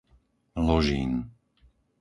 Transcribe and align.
Ložín 0.67 1.11